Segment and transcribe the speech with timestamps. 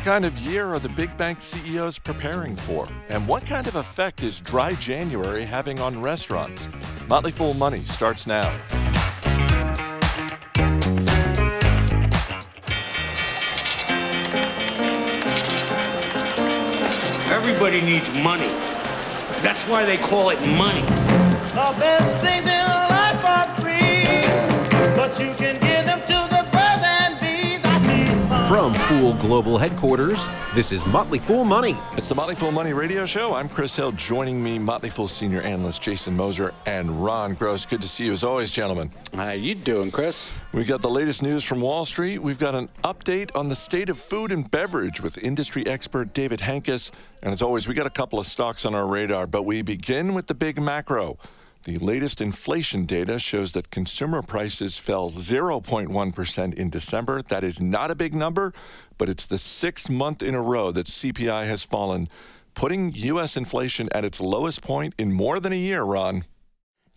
[0.00, 2.88] What kind of year are the big bank CEOs preparing for?
[3.10, 6.70] And what kind of effect is dry January having on restaurants?
[7.06, 8.48] Motley Fool Money starts now.
[17.28, 18.48] Everybody needs money.
[19.42, 20.80] That's why they call it money.
[20.80, 22.19] The best
[29.00, 31.74] Fool Global Headquarters, this is Motley Fool Money.
[31.96, 33.34] It's the Motley Fool Money Radio Show.
[33.34, 33.92] I'm Chris Hill.
[33.92, 37.64] Joining me, Motley Fool senior analyst Jason Moser and Ron Gross.
[37.64, 38.90] Good to see you as always, gentlemen.
[39.14, 40.32] How you doing, Chris?
[40.52, 42.18] We've got the latest news from Wall Street.
[42.18, 46.40] We've got an update on the state of food and beverage with industry expert David
[46.40, 46.90] Henkes.
[47.22, 50.12] And as always, we got a couple of stocks on our radar, but we begin
[50.12, 51.16] with the big macro.
[51.64, 57.20] The latest inflation data shows that consumer prices fell 0.1% in December.
[57.20, 58.54] That is not a big number,
[58.96, 62.08] but it's the sixth month in a row that CPI has fallen,
[62.54, 63.36] putting U.S.
[63.36, 66.24] inflation at its lowest point in more than a year, Ron.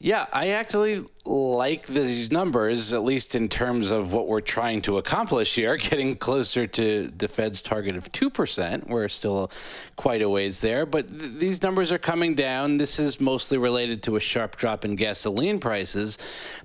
[0.04, 4.98] Yeah, I actually like these numbers, at least in terms of what we're trying to
[4.98, 8.90] accomplish here, getting closer to the Fed's target of 2%.
[8.90, 9.50] We're still
[9.96, 12.76] quite a ways there, but th- these numbers are coming down.
[12.76, 16.18] This is mostly related to a sharp drop in gasoline prices.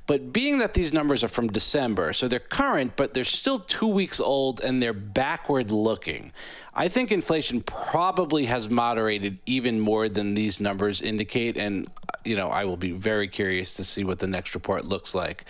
[0.08, 3.86] But being that these numbers are from December, so they're current, but they're still two
[3.86, 6.32] weeks old and they're backward looking.
[6.74, 11.86] I think inflation probably has moderated even more than these numbers indicate, and
[12.24, 15.44] you know I will be very curious to see what the next report looks like.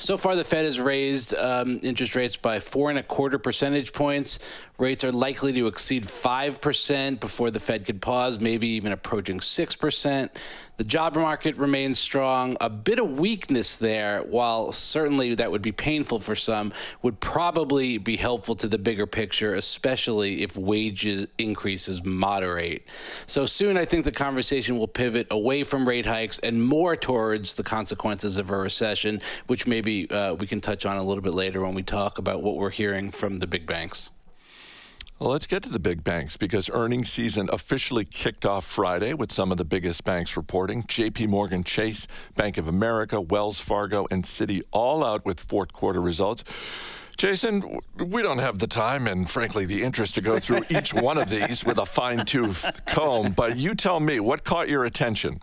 [0.00, 3.92] So far, the Fed has raised um, interest rates by four and a quarter percentage
[3.92, 4.38] points.
[4.78, 10.30] Rates are likely to exceed 5% before the Fed could pause, maybe even approaching 6%.
[10.78, 12.56] The job market remains strong.
[12.60, 17.98] A bit of weakness there, while certainly that would be painful for some, would probably
[17.98, 22.86] be helpful to the bigger picture, especially if wages increases moderate.
[23.26, 27.54] So soon, I think the conversation will pivot away from rate hikes and more towards
[27.54, 31.34] the consequences of a recession, which maybe uh, we can touch on a little bit
[31.34, 34.10] later when we talk about what we're hearing from the big banks.
[35.18, 39.32] Well, let's get to the big banks because earnings season officially kicked off Friday with
[39.32, 40.84] some of the biggest banks reporting.
[40.84, 42.06] JP Morgan Chase,
[42.36, 46.44] Bank of America, Wells Fargo, and Citi all out with fourth quarter results.
[47.16, 51.18] Jason, we don't have the time and, frankly, the interest to go through each one
[51.18, 55.40] of these with a fine tooth comb, but you tell me what caught your attention?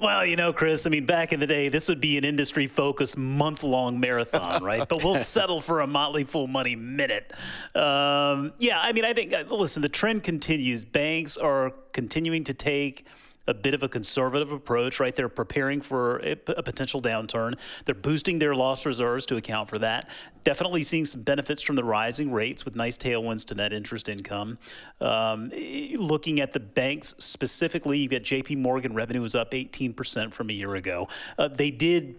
[0.00, 2.68] Well, you know, Chris, I mean, back in the day, this would be an industry
[2.68, 4.88] focused month long marathon, right?
[4.88, 7.32] But we'll settle for a Motley Fool Money minute.
[7.74, 10.84] Um, yeah, I mean, I think, uh, listen, the trend continues.
[10.84, 13.06] Banks are continuing to take
[13.48, 15.14] a bit of a conservative approach, right?
[15.16, 17.54] They're preparing for a, potential downturn.
[17.86, 20.10] They're boosting their loss reserves to account for that.
[20.44, 24.58] Definitely seeing some benefits from the rising rates with nice tailwinds to net interest income.
[25.00, 25.50] Um,
[25.96, 30.52] looking at the banks specifically, you've got JP Morgan revenue was up 18% from a
[30.52, 31.08] year ago.
[31.38, 32.16] Uh, they did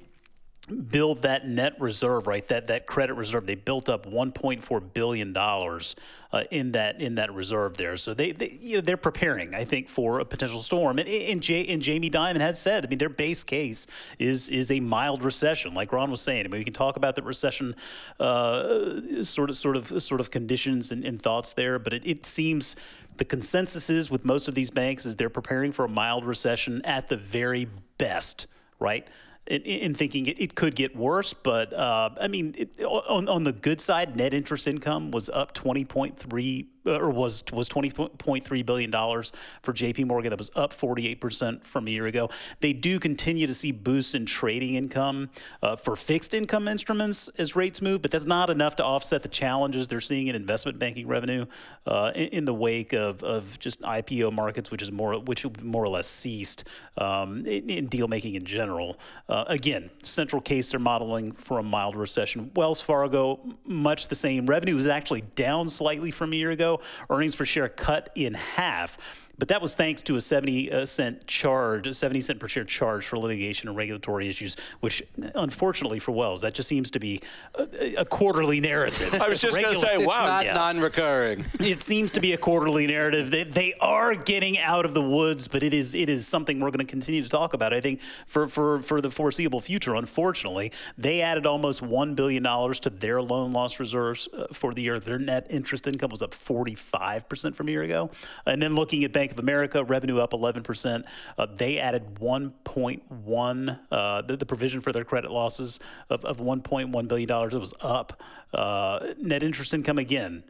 [0.89, 2.47] build that net reserve, right?
[2.47, 3.45] That that credit reserve.
[3.45, 5.95] They built up 1.4 billion dollars
[6.31, 7.97] uh, in that in that reserve there.
[7.97, 10.99] So they, they you know they're preparing, I think, for a potential storm.
[10.99, 13.87] And, and, J, and Jamie Dimon has said, I mean, their base case
[14.17, 16.45] is is a mild recession, like Ron was saying.
[16.45, 17.75] I mean, we can talk about the recession
[18.19, 22.25] uh, sort of sort of sort of conditions and, and thoughts there, but it, it
[22.25, 22.75] seems
[23.17, 26.81] the consensus is with most of these banks is they're preparing for a mild recession
[26.85, 28.47] at the very best,
[28.79, 29.05] right?
[29.49, 31.33] In, in thinking it, it, could get worse.
[31.33, 35.53] But uh, I mean, it, on, on the good side, net interest income was up
[35.55, 36.65] 20.3 uh,
[36.95, 41.91] or was was 20.3 billion dollars for JP Morgan that was up 48% from a
[41.91, 42.29] year ago.
[42.59, 45.29] They do continue to see boosts in trading income
[45.61, 49.29] uh, for fixed income instruments as rates move, but that's not enough to offset the
[49.29, 51.45] challenges they're seeing in investment banking revenue
[51.85, 55.83] uh, in, in, the wake of, of just IPO markets, which is more which more
[55.83, 56.65] or less ceased
[56.97, 58.97] um, in, in, deal making in general.
[59.27, 62.51] Uh, again, central case they're modeling for a mild recession.
[62.55, 64.45] Wells Fargo, much the same.
[64.45, 66.78] Revenue was actually down slightly from a year ago
[67.09, 68.97] earnings per share cut in half.
[69.39, 72.65] But that was thanks to a 70 uh, cent charge, a 70 cent per share
[72.65, 75.01] charge for litigation and regulatory issues, which
[75.35, 77.21] unfortunately for Wells, that just seems to be
[77.55, 79.15] a, a quarterly narrative.
[79.15, 80.25] I was just going to say, it's wow.
[80.25, 80.53] not yeah.
[80.53, 81.45] non-recurring.
[81.61, 83.31] it seems to be a quarterly narrative.
[83.31, 86.71] They, they are getting out of the woods, but it is it is something we're
[86.71, 87.73] going to continue to talk about.
[87.73, 92.89] I think for, for, for the foreseeable future, unfortunately, they added almost $1 billion to
[92.89, 94.99] their loan loss reserves uh, for the year.
[94.99, 98.11] Their net interest income was up 45% from a year ago.
[98.45, 101.03] And then looking at bank Bank of America, revenue up 11%.
[101.37, 105.79] Uh, they added 1.1, uh, the, the, provision for their credit losses
[106.09, 107.29] of, of $1.1 billion.
[107.29, 108.19] It was up.
[108.51, 110.43] Uh, net interest income again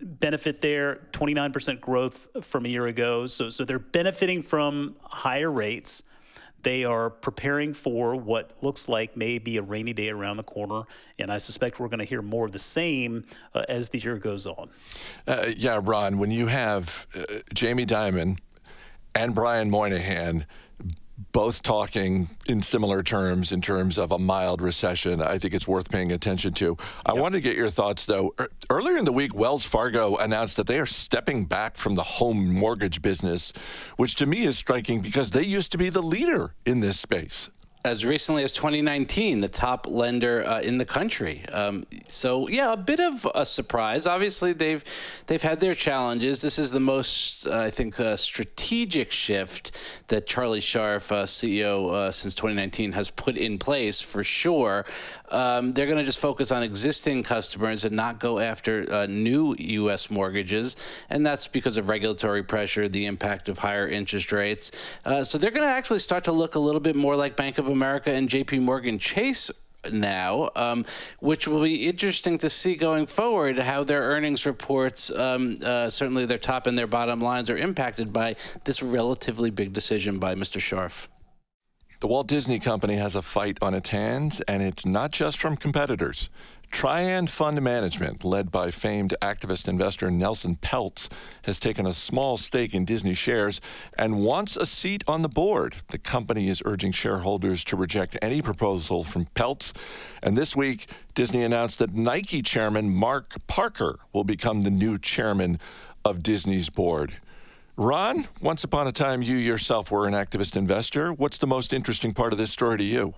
[0.00, 3.26] benefit there, 29% growth from a year ago.
[3.26, 6.04] So, so they're benefiting from higher rates.
[6.64, 10.84] They are preparing for what looks like may be a rainy day around the corner,
[11.18, 13.24] and I suspect we're going to hear more of the same
[13.54, 14.70] uh, as the year goes on.
[15.28, 17.22] Uh, yeah, Ron, when you have uh,
[17.52, 18.38] Jamie Dimon
[19.14, 20.46] and Brian Moynihan
[21.32, 25.22] both talking in similar terms in terms of a mild recession.
[25.22, 26.76] I think it's worth paying attention to.
[27.06, 28.34] I want to get your thoughts though.
[28.40, 32.02] Er, earlier in the week, Wells Fargo announced that they are stepping back from the
[32.02, 33.52] home mortgage business,
[33.96, 37.50] which to me is striking because they used to be the leader in this space
[37.84, 41.42] as recently as 2019, the top lender uh, in the country.
[41.52, 44.06] Um, so yeah, a bit of a surprise.
[44.06, 44.82] Obviously, they've
[45.26, 46.40] they've had their challenges.
[46.40, 49.78] This is the most, uh, I think, uh, strategic shift
[50.08, 54.86] that Charlie Scharf, uh, CEO uh, since 2019, has put in place for sure.
[55.30, 59.54] Um, they're going to just focus on existing customers and not go after uh, new
[59.58, 60.10] U.S.
[60.10, 60.76] mortgages,
[61.10, 64.70] and that's because of regulatory pressure, the impact of higher interest rates.
[65.24, 67.73] so they're going to actually start to look a little bit more like Bank of
[67.74, 69.50] America and JP Morgan Chase
[69.92, 70.84] now, um,
[71.20, 76.24] which will be interesting to see going forward how their earnings reports, um, uh, certainly
[76.26, 80.58] their top and their bottom lines, are impacted by this relatively big decision by Mr.
[80.60, 81.08] Scharf.
[82.00, 85.56] The Walt Disney Company has a fight on its hands, and it's not just from
[85.56, 86.28] competitors.
[86.72, 91.08] Trian Fund Management, led by famed activist investor Nelson Peltz,
[91.42, 93.60] has taken a small stake in Disney shares
[93.96, 95.76] and wants a seat on the board.
[95.90, 99.72] The company is urging shareholders to reject any proposal from Peltz.
[100.22, 105.60] And this week, Disney announced that Nike chairman Mark Parker will become the new chairman
[106.04, 107.16] of Disney's board.
[107.76, 111.12] Ron, once upon a time, you yourself were an activist investor.
[111.12, 113.14] What's the most interesting part of this story to you?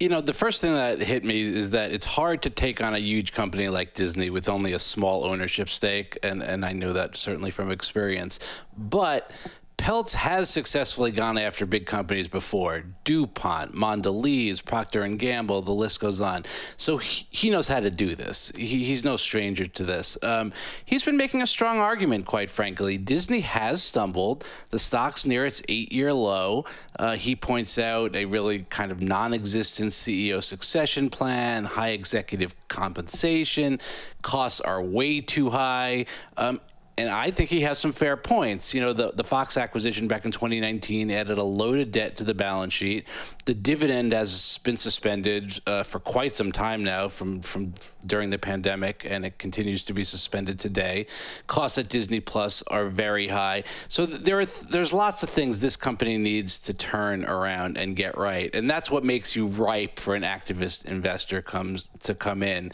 [0.00, 2.94] You know, the first thing that hit me is that it's hard to take on
[2.94, 6.92] a huge company like Disney with only a small ownership stake, and, and I know
[6.92, 8.38] that certainly from experience.
[8.76, 9.32] But
[9.78, 16.00] Peltz has successfully gone after big companies before DuPont, Mondelez, Procter & Gamble, the list
[16.00, 16.44] goes on.
[16.76, 18.52] So he, he knows how to do this.
[18.54, 20.18] He, he's no stranger to this.
[20.22, 20.52] Um,
[20.84, 22.98] he's been making a strong argument, quite frankly.
[22.98, 24.44] Disney has stumbled.
[24.70, 26.66] The stock's near its eight-year low.
[26.98, 33.78] Uh, he points out a really kind of non-existent CEO succession plan, high executive compensation,
[34.22, 36.04] costs are way too high.
[36.36, 36.60] Um,
[36.98, 38.74] and I think he has some fair points.
[38.74, 42.24] You know, the, the Fox acquisition back in 2019 added a load of debt to
[42.24, 43.06] the balance sheet.
[43.44, 47.72] The dividend has been suspended uh, for quite some time now, from from
[48.04, 51.06] during the pandemic, and it continues to be suspended today.
[51.46, 53.62] Costs at Disney Plus are very high.
[53.86, 57.94] So there are th- there's lots of things this company needs to turn around and
[57.94, 62.42] get right, and that's what makes you ripe for an activist investor comes to come
[62.42, 62.72] in.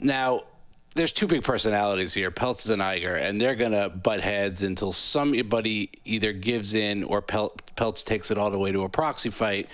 [0.00, 0.44] Now
[0.98, 5.90] there's two big personalities here, Peltz and Iger, and they're gonna butt heads until somebody
[6.04, 9.68] either gives in or Pel- Peltz takes it all the way to a proxy fight,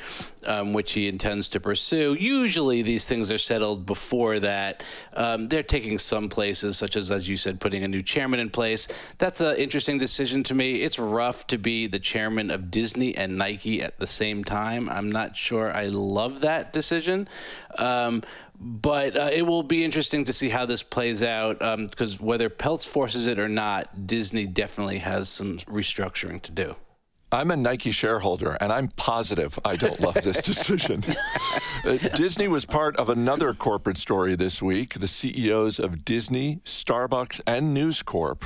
[0.47, 2.13] um, which he intends to pursue.
[2.13, 4.85] Usually, these things are settled before that.
[5.15, 8.51] Um, they're taking some places, such as, as you said, putting a new chairman in
[8.51, 8.87] place.
[9.17, 10.83] That's an interesting decision to me.
[10.83, 14.91] It's rough to be the chairman of Disney and Nike at the same time.
[14.91, 17.27] I'm not sure I love that decision.
[17.79, 18.23] Um,
[18.59, 21.59] but uh, it will be interesting to see how this plays out
[21.91, 26.77] because um, whether Peltz forces it or not, Disney definitely has some restructuring to do.
[27.33, 31.03] I'm a Nike shareholder, and I'm positive I don't love this decision.
[31.85, 34.95] uh, Disney was part of another corporate story this week.
[34.95, 38.45] The CEOs of Disney, Starbucks, and News Corp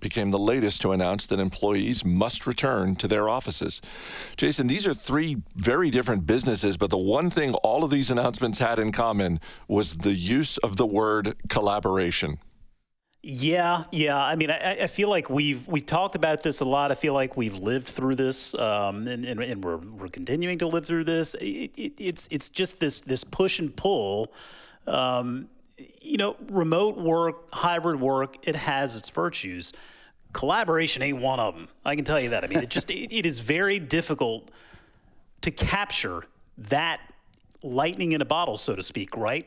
[0.00, 3.80] became the latest to announce that employees must return to their offices.
[4.36, 8.58] Jason, these are three very different businesses, but the one thing all of these announcements
[8.58, 12.38] had in common was the use of the word collaboration.
[13.22, 14.18] Yeah, yeah.
[14.18, 16.90] I mean, I, I, feel like we've we've talked about this a lot.
[16.90, 20.66] I feel like we've lived through this, um, and, and, and, we're we're continuing to
[20.66, 21.34] live through this.
[21.34, 24.32] It, it, it's it's just this this push and pull.
[24.86, 25.50] Um,
[26.00, 29.72] you know, remote work, hybrid work, it has its virtues.
[30.32, 31.68] Collaboration ain't one of them.
[31.84, 32.44] I can tell you that.
[32.44, 34.50] I mean, it just it, it is very difficult
[35.42, 36.24] to capture
[36.58, 37.00] that
[37.62, 39.44] lightning in a bottle, so to speak, right?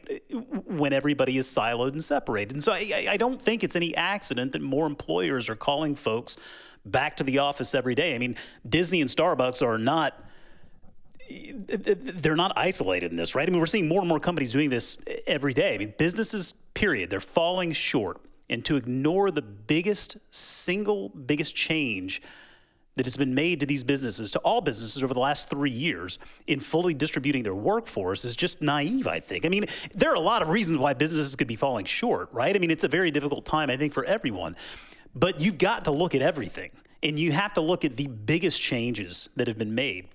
[0.65, 2.53] When everybody is siloed and separated.
[2.53, 6.37] And so I, I don't think it's any accident that more employers are calling folks
[6.85, 8.13] back to the office every day.
[8.13, 8.35] I mean,
[8.67, 10.19] Disney and Starbucks are not
[11.29, 13.47] they're not isolated in this, right?
[13.47, 15.75] I mean, we're seeing more and more companies doing this every day.
[15.75, 18.21] I mean, businesses, period, they're falling short.
[18.49, 22.21] And to ignore the biggest, single biggest change
[22.95, 26.19] that has been made to these businesses, to all businesses over the last three years
[26.45, 29.45] in fully distributing their workforce is just naive, I think.
[29.45, 32.55] I mean, there are a lot of reasons why businesses could be falling short, right?
[32.55, 34.55] I mean, it's a very difficult time, I think, for everyone.
[35.15, 36.69] But you've got to look at everything,
[37.01, 40.09] and you have to look at the biggest changes that have been made.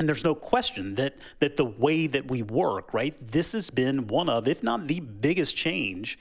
[0.00, 3.14] And there's no question that that the way that we work, right?
[3.20, 6.18] This has been one of, if not the biggest change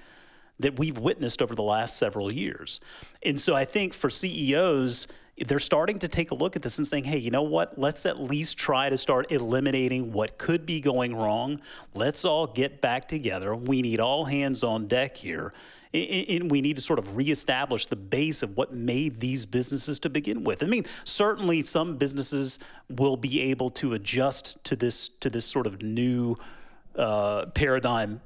[0.60, 2.82] that we've witnessed over the last several years.
[3.24, 5.08] And so I think for CEOs,
[5.48, 7.78] they're starting to take a look at this and saying, hey, you know what?
[7.78, 11.62] Let's at least try to start eliminating what could be going wrong.
[11.94, 13.56] Let's all get back together.
[13.56, 15.54] We need all hands on deck here
[15.94, 20.10] and we need to sort of reestablish the base of what made these businesses to
[20.10, 20.62] begin with.
[20.62, 25.66] I mean, certainly some businesses will be able to adjust to this to this sort
[25.66, 26.36] of new
[26.96, 28.22] uh, paradigm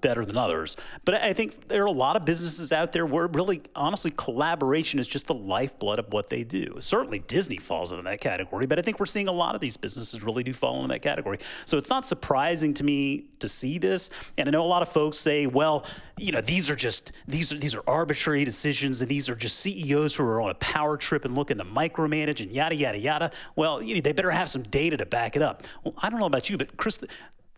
[0.00, 0.76] better than others.
[1.04, 4.98] But I think there are a lot of businesses out there where really, honestly, collaboration
[4.98, 6.76] is just the lifeblood of what they do.
[6.78, 9.76] Certainly Disney falls into that category, but I think we're seeing a lot of these
[9.76, 11.38] businesses really do fall into that category.
[11.64, 14.10] So it's not surprising to me to see this.
[14.38, 15.84] And I know a lot of folks say, well,
[16.16, 19.58] you know, these are just these are these are arbitrary decisions and these are just
[19.60, 23.30] CEOs who are on a power trip and looking to micromanage and yada yada yada.
[23.56, 25.64] Well, you know, they better have some data to back it up.
[25.82, 27.02] Well, I don't know about you, but Chris,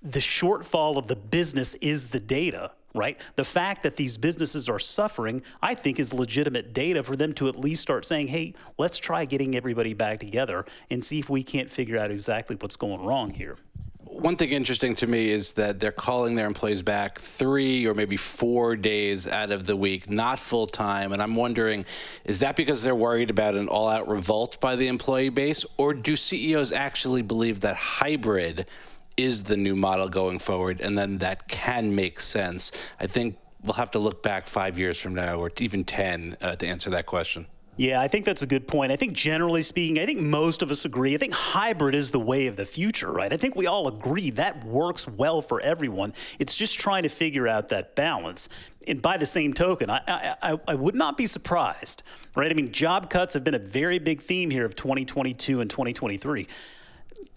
[0.02, 3.18] the shortfall of the business is the data, right?
[3.36, 7.48] The fact that these businesses are suffering, I think, is legitimate data for them to
[7.48, 11.42] at least start saying, hey, let's try getting everybody back together and see if we
[11.42, 13.56] can't figure out exactly what's going wrong here.
[14.04, 18.16] One thing interesting to me is that they're calling their employees back three or maybe
[18.16, 21.12] four days out of the week, not full time.
[21.12, 21.84] And I'm wondering,
[22.24, 25.66] is that because they're worried about an all out revolt by the employee base?
[25.76, 28.66] Or do CEOs actually believe that hybrid
[29.16, 32.72] is the new model going forward, and then that can make sense.
[33.00, 36.56] I think we'll have to look back five years from now, or even 10, uh,
[36.56, 37.46] to answer that question.
[37.78, 38.90] Yeah, I think that's a good point.
[38.90, 41.14] I think generally speaking, I think most of us agree.
[41.14, 43.30] I think hybrid is the way of the future, right?
[43.30, 46.14] I think we all agree that works well for everyone.
[46.38, 48.48] It's just trying to figure out that balance.
[48.88, 52.02] And by the same token, I, I, I would not be surprised,
[52.34, 52.50] right?
[52.50, 56.48] I mean, job cuts have been a very big theme here of 2022 and 2023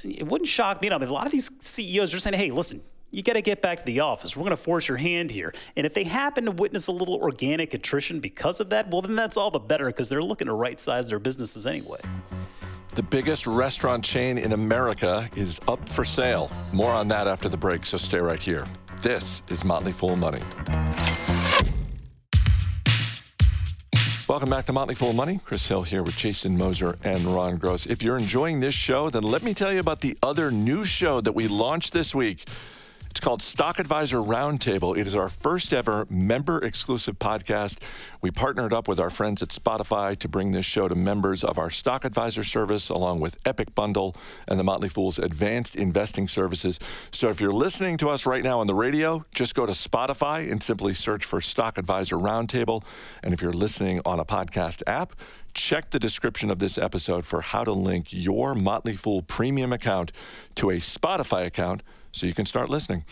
[0.04, 0.90] it wouldn't shock me.
[0.90, 2.82] I mean, a lot of these CEOs are saying, hey, listen,
[3.12, 4.38] you got to get back to the office.
[4.38, 5.54] We're going to force your hand here.
[5.76, 9.16] And if they happen to witness a little organic attrition because of that, well, then
[9.16, 12.00] that's all the better because they're looking to right size their businesses anyway.
[12.96, 16.52] The biggest restaurant chain in America is up for sale.
[16.74, 18.66] More on that after the break, so stay right here.
[19.02, 20.42] This is Motley Fool Money.
[24.30, 25.40] Welcome back to Motley Fool Money.
[25.44, 27.88] Chris Hill here with Jason Moser and Ron Gross.
[27.88, 31.20] If you're enjoying this show, then let me tell you about the other new show
[31.20, 32.48] that we launched this week.
[33.10, 34.96] It's called Stock Advisor Roundtable.
[34.96, 37.80] It is our first ever member exclusive podcast.
[38.22, 41.58] We partnered up with our friends at Spotify to bring this show to members of
[41.58, 44.16] our Stock Advisor service, along with Epic Bundle
[44.48, 46.80] and the Motley Fool's advanced investing services.
[47.12, 50.50] So if you're listening to us right now on the radio, just go to Spotify
[50.50, 52.84] and simply search for Stock Advisor Roundtable.
[53.24, 55.14] And if you're listening on a podcast app,
[55.56, 60.12] check the description of this episode for how to link your Motley Fool premium account
[60.56, 63.06] to a Spotify account so you can start listening.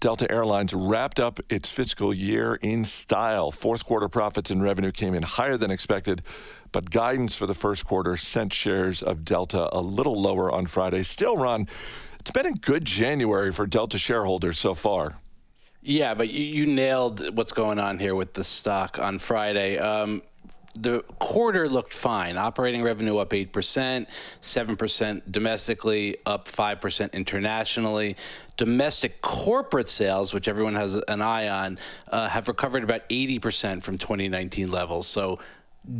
[0.00, 3.50] Delta Airlines wrapped up its fiscal year in style.
[3.50, 6.22] Fourth quarter profits and revenue came in higher than expected,
[6.72, 11.02] but guidance for the first quarter sent shares of Delta a little lower on Friday.
[11.02, 11.68] Still, Ron,
[12.18, 15.18] it's been a good January for Delta shareholders so far.
[15.82, 19.78] Yeah, but you, you nailed what's going on here with the stock on Friday.
[19.78, 20.22] Um,
[20.74, 22.36] the quarter looked fine.
[22.36, 24.06] Operating revenue up 8%,
[24.40, 28.16] 7% domestically, up 5% internationally.
[28.56, 33.98] Domestic corporate sales, which everyone has an eye on, uh, have recovered about 80% from
[33.98, 35.06] 2019 levels.
[35.06, 35.40] So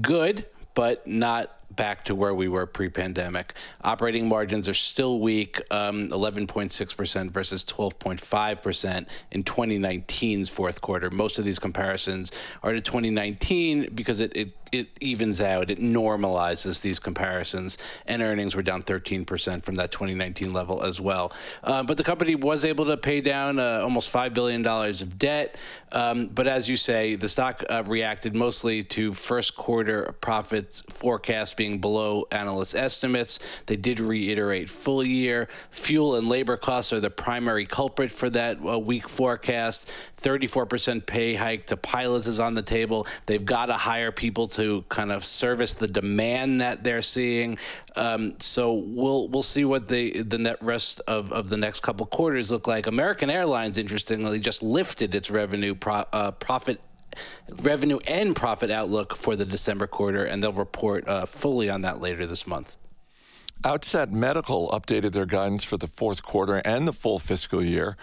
[0.00, 3.54] good, but not back to where we were pre-pandemic.
[3.82, 11.10] Operating margins are still weak, um, 11.6% versus 12.5% in 2019's fourth quarter.
[11.10, 16.80] Most of these comparisons are to 2019 because it, it it evens out, it normalizes
[16.82, 21.32] these comparisons, and earnings were down 13% from that 2019 level as well.
[21.64, 25.56] Uh, but the company was able to pay down uh, almost $5 billion of debt.
[25.92, 31.56] Um, but as you say, the stock uh, reacted mostly to first quarter profits forecast
[31.56, 33.62] being below analyst estimates.
[33.66, 35.48] They did reiterate full year.
[35.70, 39.92] Fuel and labor costs are the primary culprit for that uh, weak forecast.
[40.18, 43.06] 34% pay hike to pilots is on the table.
[43.26, 47.58] They've got to hire people to to kind of service the demand that they're seeing.
[47.96, 52.06] Um, so we'll we'll see what the the net rest of, of the next couple
[52.06, 52.86] quarters look like.
[52.86, 56.80] American Airlines, interestingly, just lifted its revenue pro, uh, profit
[57.62, 62.00] revenue and profit outlook for the December quarter, and they'll report uh, fully on that
[62.00, 62.76] later this month.
[63.64, 67.96] Outset Medical updated their guidance for the fourth quarter and the full fiscal year.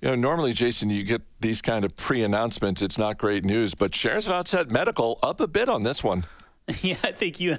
[0.00, 2.80] You know, normally, Jason, you get these kind of pre-announcements.
[2.80, 6.24] It's not great news, but shares of Outset Medical up a bit on this one.
[6.82, 7.56] Yeah, I think you.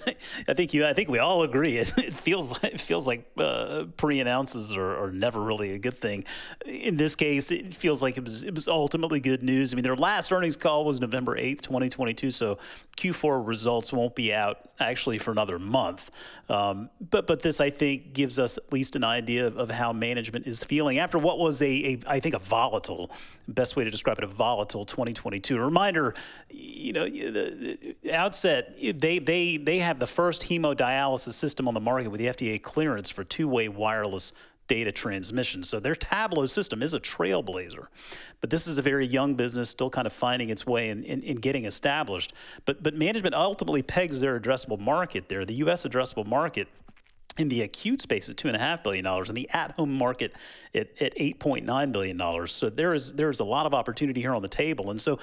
[0.48, 0.86] I think you.
[0.86, 1.78] I think we all agree.
[1.78, 2.62] It, it feels.
[2.64, 6.24] It feels like uh, pre-announces are, are, never really a good thing.
[6.66, 8.44] In this case, it feels like it was.
[8.44, 9.74] It was ultimately good news.
[9.74, 12.32] I mean, their last earnings call was November eighth, twenty twenty two.
[12.32, 12.58] So
[12.98, 16.12] Q4 results won't be out actually for another month.
[16.50, 19.94] Um, but but this, I think, gives us at least an idea of, of how
[19.94, 23.12] management is feeling after what was a, a I think a volatile.
[23.52, 25.58] Best way to describe it, a volatile 2022.
[25.58, 26.14] A reminder,
[26.50, 31.80] you know, the, the outset they they they have the first hemodialysis system on the
[31.80, 34.34] market with the FDA clearance for two-way wireless
[34.72, 35.64] data transmission.
[35.64, 37.88] So their Tablo system is a trailblazer.
[38.40, 41.22] But this is a very young business, still kind of finding its way in, in,
[41.24, 42.32] in, getting established.
[42.64, 45.44] But, but management ultimately pegs their addressable market there.
[45.44, 45.86] The U.S.
[45.86, 46.70] addressable market
[47.42, 50.34] in the acute space at $2.5 billion and the at-home market
[50.74, 52.48] at, at $8.9 billion.
[52.48, 54.92] So there is, there is a lot of opportunity here on the table.
[54.92, 55.20] And so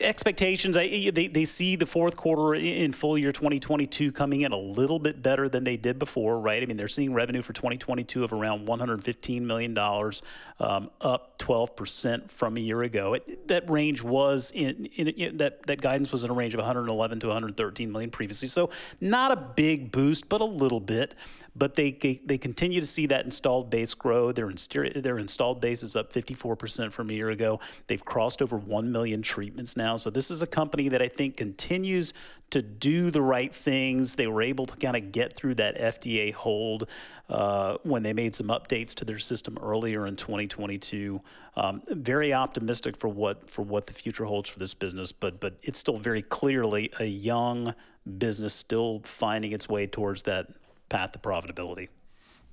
[0.00, 4.58] expectations, I, they, they see the fourth quarter in full year 2022 coming in a
[4.58, 6.62] little bit better than they did before, right?
[6.62, 12.56] I mean, they're seeing revenue for 2022 of around $115 million, um, up 12% from
[12.56, 13.14] a year ago.
[13.14, 16.58] It, that range was in, in, in, that, that guidance was in a range of
[16.58, 18.48] 111 to 113 million previously.
[18.48, 21.14] So not a big boost, but a little bit
[21.54, 21.92] but they,
[22.24, 24.32] they, continue to see that installed base grow.
[24.32, 27.60] Their, their installed base is up 54% from a year ago.
[27.88, 29.96] They've crossed over 1 million treatments now.
[29.96, 32.14] So this is a company that I think continues
[32.50, 34.14] to do the right things.
[34.14, 36.88] They were able to kind of get through that FDA hold
[37.28, 41.20] uh, when they made some updates to their system earlier in 2022.
[41.56, 45.58] Um, very optimistic for what for what the future holds for this business, but but
[45.62, 47.74] it's still very clearly a young
[48.18, 50.48] business still finding its way towards that
[50.92, 51.88] path to profitability.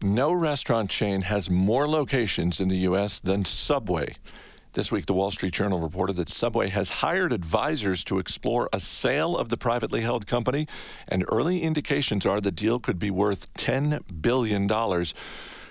[0.01, 3.19] No restaurant chain has more locations in the U.S.
[3.19, 4.15] than Subway.
[4.73, 8.79] This week, the Wall Street Journal reported that Subway has hired advisors to explore a
[8.79, 10.67] sale of the privately held company,
[11.07, 14.67] and early indications are the deal could be worth $10 billion.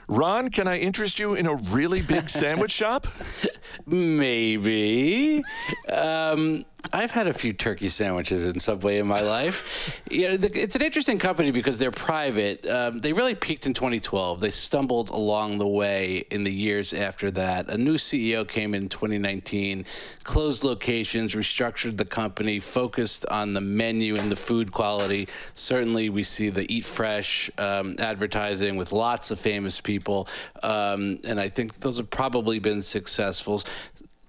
[0.09, 3.07] Ron, can I interest you in a really big sandwich shop?
[3.87, 5.43] Maybe.
[5.91, 10.01] Um, I've had a few turkey sandwiches in Subway in my life.
[10.11, 12.67] Yeah, it's an interesting company because they're private.
[12.67, 14.41] Um, they really peaked in 2012.
[14.41, 17.69] They stumbled along the way in the years after that.
[17.69, 19.85] A new CEO came in 2019,
[20.25, 25.29] closed locations, restructured the company, focused on the menu and the food quality.
[25.53, 30.27] Certainly, we see the Eat Fresh um, advertising with lots of famous people,
[30.63, 33.63] um, and I think those have probably been successful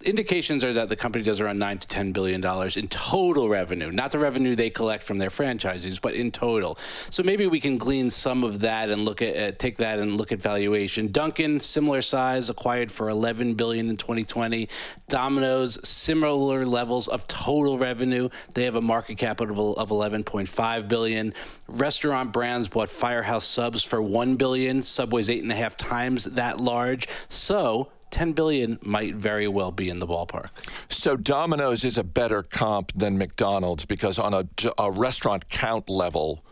[0.03, 3.91] indications are that the company does around nine to ten billion dollars in total revenue,
[3.91, 6.77] not the revenue they collect from their franchises, but in total.
[7.09, 10.17] So maybe we can glean some of that and look at uh, take that and
[10.17, 11.11] look at valuation.
[11.11, 14.69] Dunkin', similar size, acquired for 11 billion in 2020.
[15.07, 18.29] Domino's, similar levels of total revenue.
[18.53, 21.33] They have a market capital of 11.5 billion.
[21.67, 24.81] Restaurant brands bought Firehouse Subs for 1 billion.
[24.81, 27.07] Subway's eight and a half times that large.
[27.27, 30.49] So 10 billion might very well be in the ballpark.
[30.89, 36.43] So Domino's is a better comp than McDonald's because on a, a restaurant count level,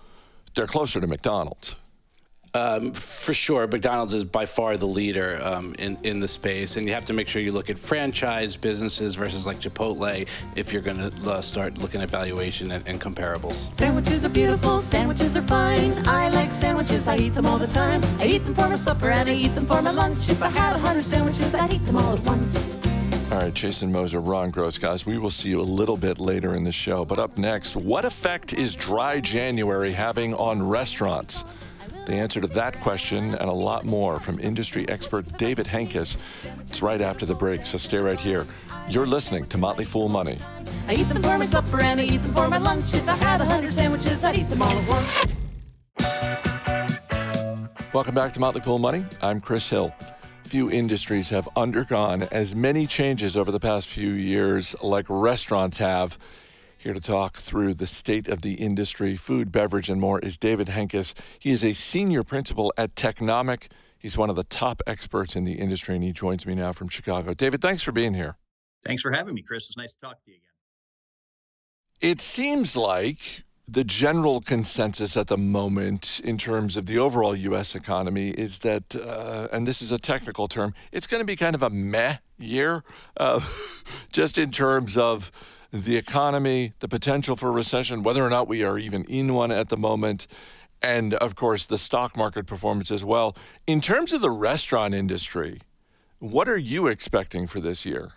[0.55, 1.75] they're closer to McDonald's.
[2.57, 6.87] Um, for sure, McDonald's is by far the leader um, in in the space, and
[6.87, 10.81] you have to make sure you look at franchise businesses versus like Chipotle if you're
[10.81, 13.53] going to uh, start looking at valuation and, and, comparables.
[13.53, 15.93] Sandwiches are beautiful, sandwiches are fine.
[16.07, 18.01] I like sandwiches, I eat them all the time.
[18.19, 20.29] I eat them for my supper and I eat them for my lunch.
[20.29, 22.81] If I had a hundred sandwiches, I'd eat them all at once.
[23.31, 25.05] All right, Jason Moser, Ron Gross, guys.
[25.05, 27.05] We will see you a little bit later in the show.
[27.05, 31.43] But up next, what effect is dry January having on restaurants?
[32.07, 36.15] The answer to that question and a lot more from industry expert David Henkes.
[36.61, 38.47] It's right after the break, so stay right here.
[38.89, 40.37] You're listening to Motley Fool Money.
[40.87, 42.93] I eat them for my supper and I eat them for my lunch.
[42.93, 45.25] If I had a hundred sandwiches, I'd eat them all at once.
[47.91, 49.03] Welcome back to Motley Fool Money.
[49.21, 49.93] I'm Chris Hill.
[50.45, 56.17] Few industries have undergone as many changes over the past few years like restaurants have.
[56.87, 60.67] Here to talk through the state of the industry, food, beverage, and more is David
[60.67, 61.13] Henkes.
[61.37, 63.63] He is a senior principal at Technomic.
[63.99, 66.87] He's one of the top experts in the industry, and he joins me now from
[66.87, 67.33] Chicago.
[67.33, 68.37] David, thanks for being here.
[68.85, 69.65] Thanks for having me, Chris.
[69.65, 72.09] It's nice to talk to you again.
[72.09, 77.75] It seems like the general consensus at the moment in terms of the overall U.S.
[77.75, 81.53] economy is that, uh, and this is a technical term, it's going to be kind
[81.53, 82.85] of a meh year,
[83.17, 83.41] uh,
[84.13, 85.33] just in terms of
[85.83, 89.69] the economy, the potential for recession, whether or not we are even in one at
[89.69, 90.27] the moment,
[90.81, 93.35] and of course the stock market performance as well.
[93.65, 95.61] In terms of the restaurant industry,
[96.19, 98.13] what are you expecting for this year?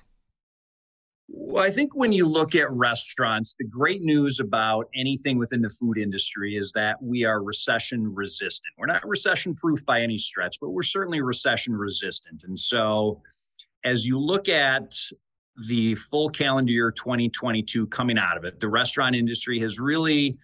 [1.33, 5.70] Well, I think when you look at restaurants, the great news about anything within the
[5.70, 8.73] food industry is that we are recession resistant.
[8.77, 12.42] We're not recession proof by any stretch, but we're certainly recession resistant.
[12.42, 13.23] And so,
[13.85, 14.92] as you look at
[15.66, 20.38] the full calendar year 2022 coming out of it, the restaurant industry has really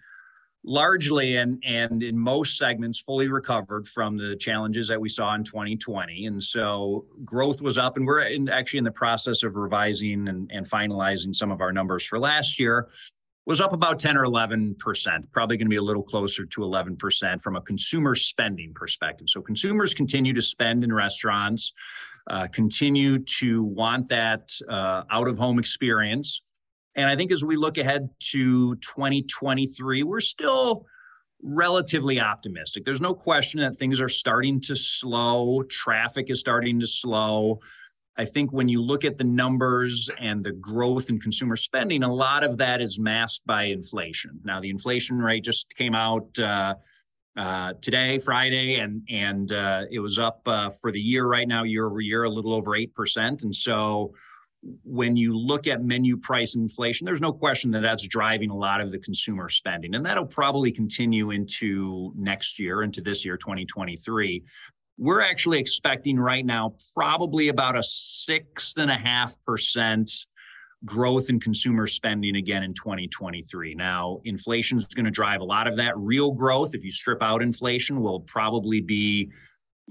[0.67, 5.45] largely and and in most segments fully recovered from the challenges that we saw in
[5.45, 10.27] 2020 and so growth was up and we're in, actually in the process of revising
[10.27, 12.89] and, and finalizing some of our numbers for last year.
[13.47, 16.65] Was up about 10 or 11 percent probably going to be a little closer to
[16.65, 19.29] 11 percent from a consumer spending perspective.
[19.31, 21.73] So consumers continue to spend in restaurants
[22.29, 26.41] uh, continue to want that uh, out of home experience
[26.97, 30.87] and I think as we look ahead to 2023, we're still
[31.43, 32.85] relatively optimistic.
[32.85, 37.61] There's no question that things are starting to slow, traffic is starting to slow.
[38.17, 42.13] I think when you look at the numbers and the growth in consumer spending, a
[42.13, 44.41] lot of that is masked by inflation.
[44.43, 46.77] Now, the inflation rate just came out uh,
[47.37, 51.65] uh, today, Friday, and and uh, it was up uh, for the year right now,
[51.65, 53.43] year over year, a little over eight percent.
[53.43, 54.15] And so
[54.85, 58.81] when you look at menu price inflation, there's no question that that's driving a lot
[58.81, 59.95] of the consumer spending.
[59.95, 64.43] And that'll probably continue into next year, into this year, 2023.
[64.99, 70.27] We're actually expecting right now probably about a six and a half percent
[70.87, 73.75] growth in consumer spending again in 2023.
[73.75, 75.99] Now, inflation is going to drive a lot of that.
[75.99, 79.31] Real growth, if you strip out inflation, will probably be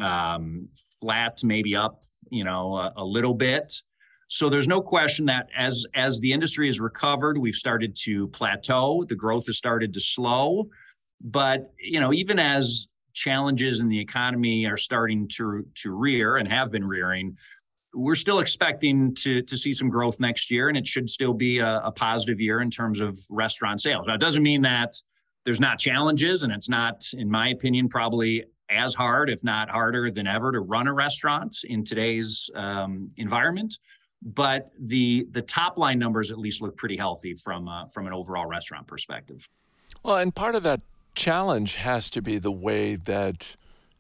[0.02, 0.68] um,
[1.00, 3.74] flat, maybe up, you know, a, a little bit.
[4.28, 9.06] So there's no question that as as the industry has recovered, we've started to plateau.
[9.08, 10.70] The growth has started to slow.
[11.22, 16.48] But you know, even as challenges in the economy are starting to to rear and
[16.48, 17.38] have been rearing,
[17.96, 21.60] we're still expecting to to see some growth next year, and it should still be
[21.60, 24.06] a, a positive year in terms of restaurant sales.
[24.08, 24.96] Now, it doesn't mean that
[25.46, 30.10] there's not challenges, and it's not, in my opinion, probably as hard, if not harder
[30.10, 33.78] than ever, to run a restaurant in today's um, environment
[34.26, 38.14] but the the top line numbers at least look pretty healthy from uh, from an
[38.14, 39.48] overall restaurant perspective.
[40.04, 40.82] Well, and part of that
[41.14, 43.56] challenge has to be the way that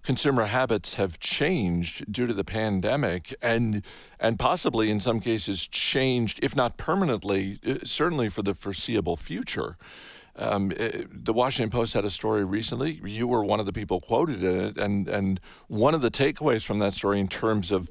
[0.05, 3.83] consumer habits have changed due to the pandemic and
[4.19, 9.77] and possibly in some cases changed if not permanently uh, certainly for the foreseeable future
[10.37, 12.99] um, uh, the Washington Post had a story recently.
[13.05, 15.39] You were one of the people quoted in it, and and
[15.69, 17.89] one of the takeaways from that story in terms of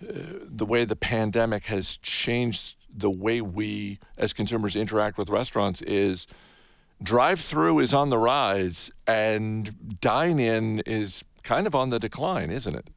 [0.00, 6.26] the way the pandemic has changed the way we as consumers interact with restaurants is
[7.02, 12.50] drive through is on the rise and dine in is kind of on the decline,
[12.50, 12.88] isn't it?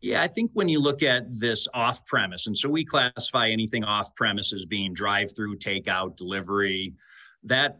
[0.00, 3.84] Yeah, I think when you look at this off premise, and so we classify anything
[3.84, 6.92] off premise as being drive through, takeout, delivery,
[7.44, 7.78] that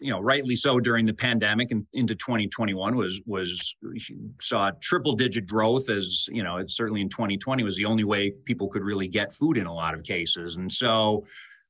[0.00, 3.74] you know, rightly so during the pandemic and into 2021 was was
[4.40, 8.30] saw triple digit growth as you know, it certainly in 2020 was the only way
[8.44, 11.24] people could really get food in a lot of cases, and so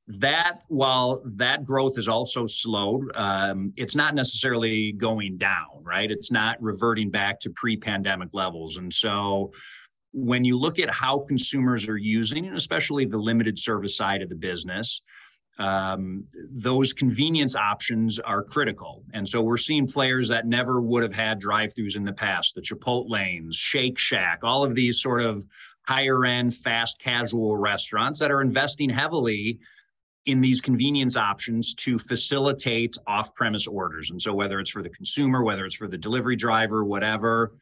[0.07, 6.11] that while that growth is also slowed, um, it's not necessarily going down, right?
[6.11, 9.51] It's not reverting back to pre-pandemic levels, and so
[10.13, 14.29] when you look at how consumers are using, and especially the limited service side of
[14.29, 15.01] the business,
[15.57, 19.03] um, those convenience options are critical.
[19.13, 22.55] And so we're seeing players that never would have had drive throughs in the past,
[22.55, 25.45] the Chipotlanes, Shake Shack, all of these sort of
[25.87, 29.59] higher end, fast casual restaurants that are investing heavily
[30.25, 34.11] in these convenience options to facilitate off premise orders.
[34.11, 37.53] And so whether it's for the consumer, whether it's for the delivery driver, whatever.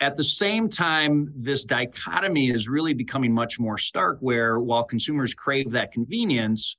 [0.00, 5.34] At the same time, this dichotomy is really becoming much more stark where while consumers
[5.34, 6.76] crave that convenience,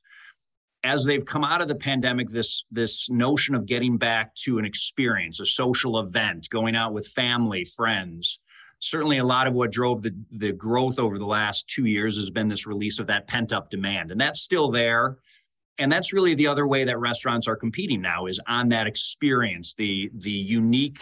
[0.83, 4.65] as they've come out of the pandemic, this this notion of getting back to an
[4.65, 8.39] experience, a social event, going out with family, friends.
[8.79, 12.29] Certainly, a lot of what drove the the growth over the last two years has
[12.29, 15.17] been this release of that pent up demand, and that's still there.
[15.77, 19.73] And that's really the other way that restaurants are competing now is on that experience,
[19.75, 20.99] the the unique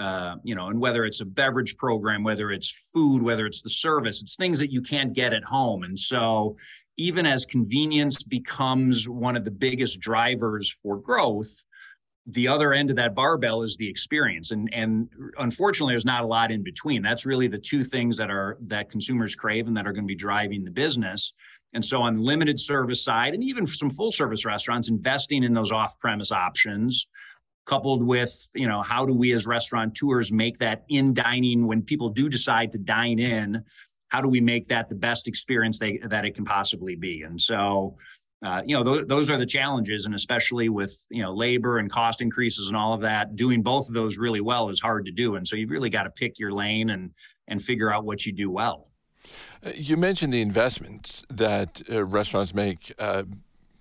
[0.00, 3.68] uh, you know, and whether it's a beverage program, whether it's food, whether it's the
[3.68, 5.82] service, it's things that you can't get at home.
[5.82, 6.56] And so
[6.96, 11.64] even as convenience becomes one of the biggest drivers for growth,
[12.26, 14.50] the other end of that barbell is the experience.
[14.50, 17.02] And and unfortunately there's not a lot in between.
[17.02, 20.08] That's really the two things that are that consumers crave and that are going to
[20.08, 21.32] be driving the business.
[21.72, 25.54] And so on the limited service side and even some full service restaurants investing in
[25.54, 27.06] those off premise options
[27.66, 32.08] coupled with you know how do we as restaurateurs make that in dining when people
[32.08, 33.64] do decide to dine in
[34.10, 37.22] how do we make that the best experience they, that it can possibly be?
[37.22, 37.96] And so
[38.44, 41.90] uh, you know, th- those are the challenges, and especially with you know labor and
[41.90, 45.12] cost increases and all of that, doing both of those really well is hard to
[45.12, 45.36] do.
[45.36, 47.10] And so you've really got to pick your lane and
[47.48, 48.88] and figure out what you do well.
[49.64, 52.94] Uh, you mentioned the investments that uh, restaurants make.
[52.98, 53.24] Uh,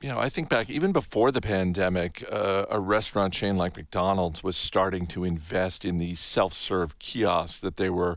[0.01, 4.41] you know, I think back even before the pandemic, uh, a restaurant chain like McDonald's
[4.41, 8.15] was starting to invest in the self-serve kiosks that they were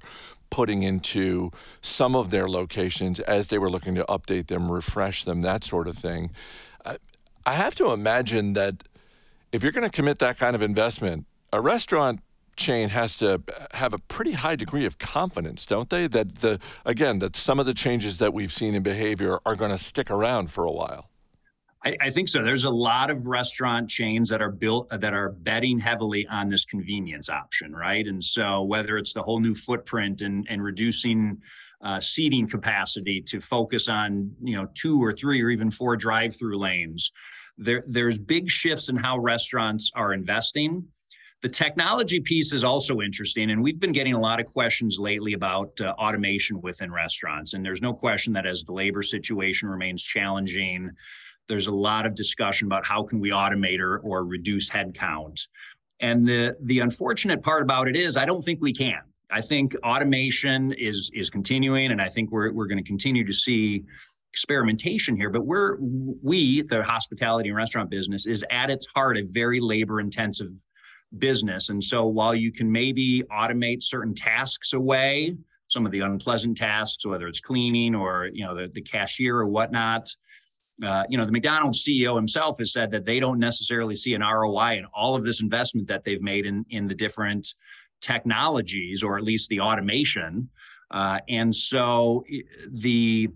[0.52, 5.40] putting into some of their locations as they were looking to update them, refresh them,
[5.40, 6.30] that sort of thing.
[7.44, 8.84] I have to imagine that
[9.50, 12.20] if you're going to commit that kind of investment, a restaurant
[12.56, 16.06] chain has to have a pretty high degree of confidence, don't they?
[16.06, 19.70] That the again that some of the changes that we've seen in behavior are going
[19.70, 21.08] to stick around for a while.
[21.84, 22.42] I, I, think so.
[22.42, 26.64] There's a lot of restaurant chains that are built that are betting heavily on this
[26.64, 28.06] convenience option, right?
[28.06, 31.40] And so whether it's the whole new footprint and and reducing
[31.82, 36.58] uh, seating capacity to focus on you know two or three or even four drive-through
[36.58, 37.12] lanes,
[37.58, 40.84] there there's big shifts in how restaurants are investing.
[41.42, 45.32] The technology piece is also interesting, and we've been getting a lot of questions lately
[45.32, 47.54] about uh, automation within restaurants.
[47.54, 50.92] And there's no question that as the labor situation remains challenging,
[51.52, 55.38] there's a lot of discussion about how can we automate or, or reduce headcount.
[56.00, 59.02] And the the unfortunate part about it is I don't think we can.
[59.30, 63.34] I think automation is is continuing, and I think we're we're going to continue to
[63.34, 63.84] see
[64.32, 65.28] experimentation here.
[65.28, 65.76] But we're
[66.22, 70.52] we the hospitality and restaurant business is at its heart a very labor intensive
[71.18, 75.36] business, and so while you can maybe automate certain tasks away,
[75.68, 79.46] some of the unpleasant tasks, whether it's cleaning or you know the, the cashier or
[79.46, 80.08] whatnot,
[80.82, 84.22] uh, you know, the McDonald's CEO himself has said that they don't necessarily see an
[84.22, 87.54] ROI in all of this investment that they've made in in the different
[88.00, 90.48] technologies, or at least the automation.
[90.90, 92.24] Uh, and so
[92.68, 93.28] the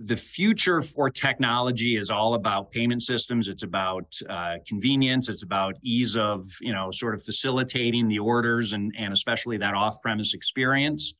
[0.00, 3.48] the future for technology is all about payment systems.
[3.48, 5.28] It's about uh, convenience.
[5.28, 9.74] It's about ease of you know sort of facilitating the orders and and especially that
[9.74, 11.14] off premise experience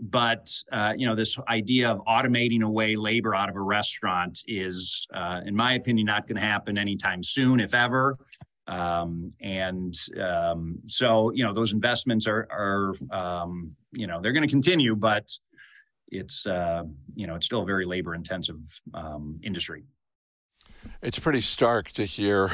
[0.00, 5.06] but uh, you know this idea of automating away labor out of a restaurant is
[5.14, 8.16] uh, in my opinion not going to happen anytime soon if ever.
[8.66, 14.46] Um, and um, so you know those investments are are um, you know they're going
[14.46, 15.28] to continue but
[16.10, 16.84] it's uh,
[17.14, 19.84] you know it's still a very labor intensive um, industry.
[21.02, 22.50] It's pretty stark to hear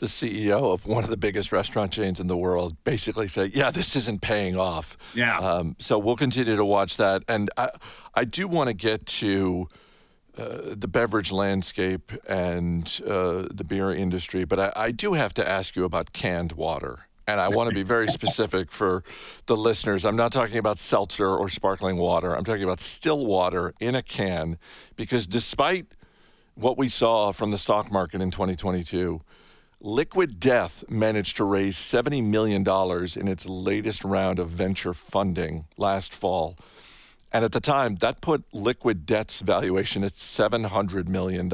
[0.00, 3.70] the CEO of one of the biggest restaurant chains in the world basically say, "Yeah,
[3.70, 5.38] this isn't paying off." Yeah.
[5.38, 7.68] Um, so we'll continue to watch that, and I,
[8.14, 9.68] I do want to get to.
[10.38, 15.46] Uh, the beverage landscape and uh, the beer industry, but I, I do have to
[15.46, 17.00] ask you about canned water.
[17.26, 19.02] And I want to be very specific for
[19.46, 20.04] the listeners.
[20.04, 22.34] I'm not talking about seltzer or sparkling water.
[22.34, 24.56] I'm talking about still water in a can
[24.94, 25.86] because despite
[26.54, 29.20] what we saw from the stock market in 2022,
[29.82, 36.12] Liquid Death managed to raise $70 million in its latest round of venture funding last
[36.12, 36.58] fall.
[37.32, 41.50] And at the time, that put Liquid Death's valuation at $700 million.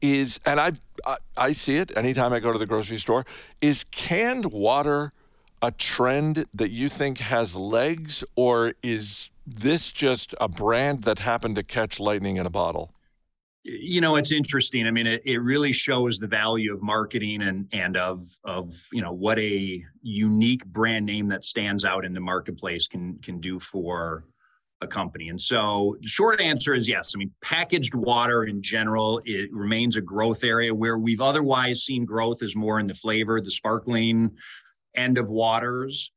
[0.00, 0.72] Is, and I,
[1.04, 3.26] I, I see it anytime I go to the grocery store,
[3.60, 5.12] is canned water
[5.62, 11.56] a trend that you think has legs, or is this just a brand that happened
[11.56, 12.92] to catch lightning in a bottle?
[13.66, 14.86] You know it's interesting.
[14.86, 19.02] I mean it, it really shows the value of marketing and and of of you
[19.02, 23.58] know what a unique brand name that stands out in the marketplace can can do
[23.58, 24.24] for
[24.82, 25.30] a company.
[25.30, 27.12] And so the short answer is yes.
[27.14, 32.04] I mean packaged water in general it remains a growth area where we've otherwise seen
[32.04, 34.30] growth is more in the flavor the sparkling
[34.94, 36.12] end of waters.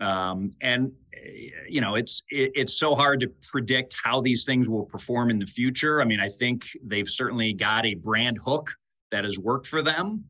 [0.00, 0.92] Um, and
[1.68, 5.38] you know it's it, it's so hard to predict how these things will perform in
[5.38, 6.00] the future.
[6.00, 8.70] I mean i think they've certainly got a brand hook
[9.10, 10.24] that has worked for them.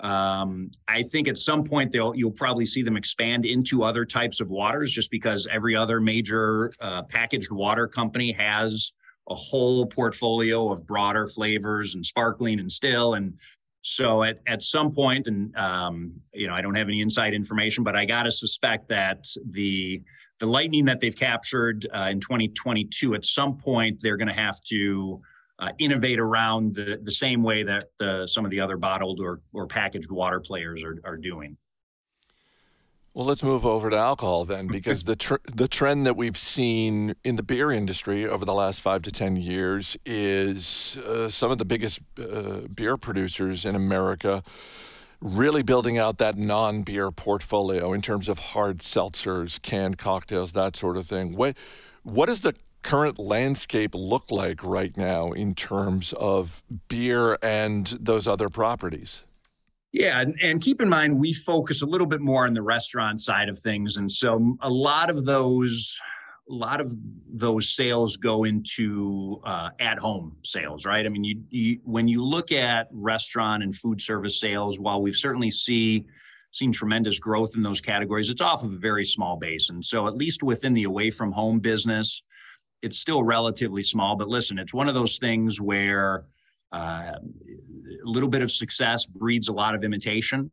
[0.00, 4.40] Um, i think at some point they'll you'll probably see them expand into other types
[4.40, 8.92] of waters just because every other major uh, packaged water company has
[9.28, 13.14] a whole portfolio of broader flavors and sparkling and still.
[13.14, 13.34] And
[13.82, 17.84] so at, at some point, and um, you know, I don't have any inside information,
[17.84, 20.02] but I got to suspect that the
[20.38, 24.60] the lightning that they've captured uh, in 2022, at some point, they're going to have
[24.64, 25.20] to
[25.58, 29.40] uh, innovate around the, the same way that the, some of the other bottled or,
[29.52, 31.56] or packaged water players are, are doing.
[33.14, 37.14] Well, let's move over to alcohol then, because the tr- the trend that we've seen
[37.24, 41.56] in the beer industry over the last five to ten years is uh, some of
[41.56, 44.42] the biggest uh, beer producers in America
[45.20, 50.96] really building out that non-beer portfolio in terms of hard seltzers, canned cocktails, that sort
[50.96, 51.36] of thing.
[51.36, 51.56] What
[52.02, 58.28] what does the current landscape look like right now in terms of beer and those
[58.28, 59.24] other properties?
[59.92, 63.20] Yeah, and, and, keep in mind we focus a little bit more on the restaurant
[63.20, 65.98] side of things, and so a lot of those,
[66.48, 66.92] a lot of
[67.28, 71.04] those sales go into uh, at-home sales, right?
[71.04, 75.16] I mean, you, you when you look at restaurant and food service sales, while we've
[75.16, 76.04] certainly see
[76.52, 80.06] seen tremendous growth in those categories, it's off of a very small base, and so
[80.06, 82.22] at least within the away from home business,
[82.82, 84.16] it's still relatively small.
[84.16, 86.24] But listen, it's one of those things where
[86.72, 90.50] uh, a little bit of success breeds a lot of imitation.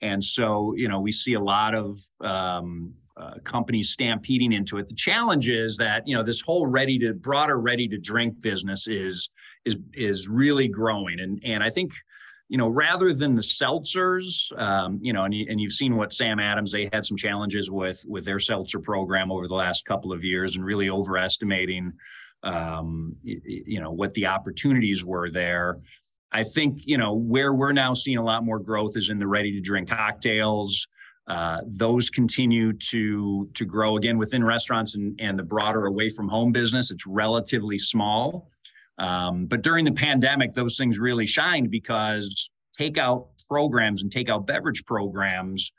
[0.00, 4.88] And so, you know, we see a lot of um, uh, companies stampeding into it.
[4.88, 8.88] The challenge is that you know this whole ready to broader ready to drink business
[8.88, 9.30] is
[9.64, 11.92] is is really growing, and and I think
[12.48, 16.12] you know rather than the seltzers, um, you know, and you, and you've seen what
[16.12, 20.12] Sam Adams they had some challenges with with their seltzer program over the last couple
[20.12, 21.92] of years, and really overestimating
[22.42, 25.78] um, you, you know what the opportunities were there.
[26.32, 29.26] I think you know where we're now seeing a lot more growth is in the
[29.28, 30.88] ready to drink cocktails.
[31.26, 36.28] Uh, those continue to to grow again within restaurants and, and the broader away from
[36.28, 36.90] home business.
[36.90, 38.48] It's relatively small,
[38.98, 44.84] um, but during the pandemic, those things really shined because takeout programs and takeout beverage
[44.84, 45.72] programs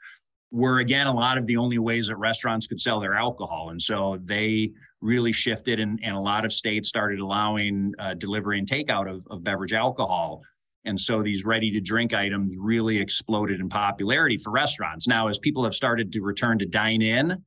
[0.51, 3.79] were again a lot of the only ways that restaurants could sell their alcohol, and
[3.79, 8.67] so they really shifted and, and a lot of states started allowing uh, delivery and
[8.67, 10.41] takeout of, of beverage alcohol.
[10.86, 15.08] And so these ready to drink items really exploded in popularity for restaurants.
[15.08, 17.43] Now, as people have started to return to dine in,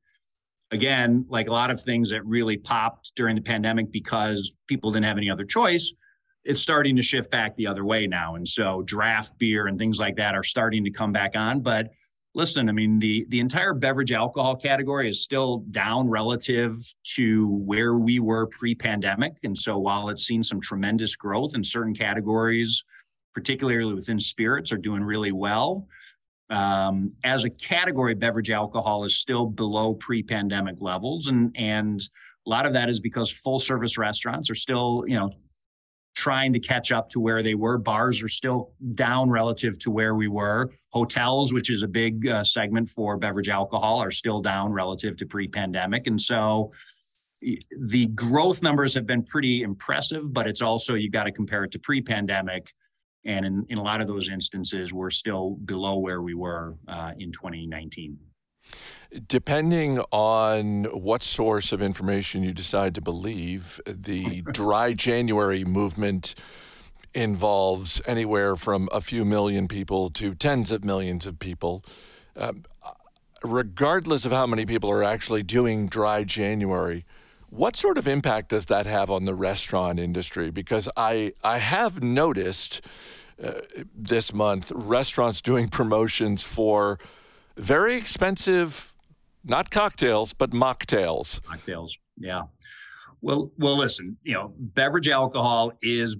[0.71, 5.05] again, like a lot of things that really popped during the pandemic because people didn't
[5.05, 5.93] have any other choice,
[6.43, 8.35] it's starting to shift back the other way now.
[8.35, 11.61] And so draft beer and things like that are starting to come back on.
[11.61, 11.89] But
[12.35, 16.77] listen, I mean, the the entire beverage alcohol category is still down relative
[17.15, 19.33] to where we were pre-pandemic.
[19.43, 22.83] And so while it's seen some tremendous growth in certain categories,
[23.39, 25.87] particularly within spirits, are doing really well.
[26.49, 32.01] Um, as a category, beverage alcohol is still below pre-pandemic levels, and and
[32.45, 35.29] a lot of that is because full service restaurants are still, you know,
[36.15, 37.77] trying to catch up to where they were.
[37.77, 40.69] Bars are still down relative to where we were.
[40.89, 45.25] Hotels, which is a big uh, segment for beverage alcohol, are still down relative to
[45.25, 46.07] pre pandemic.
[46.07, 46.71] And so
[47.79, 51.71] the growth numbers have been pretty impressive, but it's also, you've got to compare it
[51.71, 52.73] to pre pandemic.
[53.25, 57.11] And in, in a lot of those instances, we're still below where we were uh,
[57.17, 58.17] in 2019.
[59.27, 66.35] Depending on what source of information you decide to believe, the dry January movement
[67.13, 71.83] involves anywhere from a few million people to tens of millions of people.
[72.35, 72.63] Um,
[73.43, 77.05] regardless of how many people are actually doing dry January,
[77.49, 80.51] what sort of impact does that have on the restaurant industry?
[80.51, 82.85] Because I, I have noticed
[83.43, 83.53] uh,
[83.95, 86.99] this month restaurants doing promotions for
[87.57, 88.93] very expensive
[89.43, 91.39] not cocktails, but mocktails.
[91.41, 92.43] Mocktails, yeah.
[93.21, 94.17] Well, well, listen.
[94.23, 96.17] You know, beverage alcohol is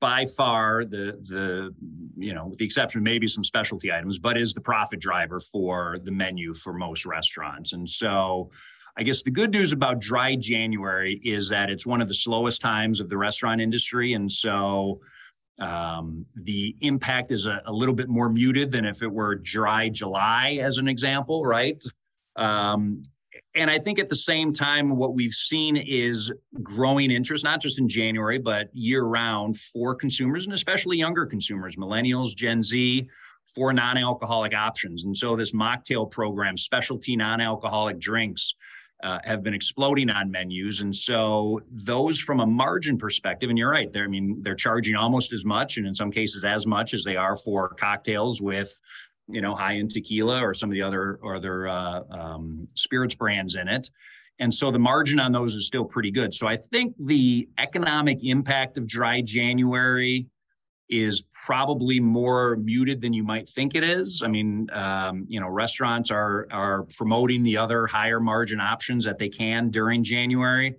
[0.00, 1.74] by far the the
[2.16, 5.40] you know, with the exception of maybe some specialty items, but is the profit driver
[5.40, 7.72] for the menu for most restaurants.
[7.72, 8.50] And so,
[8.98, 12.60] I guess the good news about dry January is that it's one of the slowest
[12.60, 15.00] times of the restaurant industry, and so
[15.60, 19.88] um, the impact is a, a, little bit more muted than if it were dry
[19.88, 21.82] July, as an example, right?
[22.36, 23.02] Um,
[23.54, 26.32] and I think at the same time, what we've seen is
[26.62, 31.76] growing interest, not just in January, but year round for consumers and especially younger consumers,
[31.76, 33.08] millennials, Gen Z,
[33.54, 35.04] for non alcoholic options.
[35.04, 38.54] And so this mocktail program, specialty non alcoholic drinks,
[39.02, 40.80] uh, have been exploding on menus.
[40.80, 44.96] And so those from a margin perspective, and you're right, they're, I mean, they're charging
[44.96, 48.80] almost as much and in some cases as much as they are for cocktails with
[49.28, 53.14] you know, high end tequila or some of the other or other uh, um, spirits
[53.14, 53.90] brands in it.
[54.40, 56.32] And so the margin on those is still pretty good.
[56.32, 60.26] So I think the economic impact of dry January
[60.88, 64.22] is probably more muted than you might think it is.
[64.24, 69.18] I mean, um, you know, restaurants are are promoting the other higher margin options that
[69.18, 70.76] they can during January,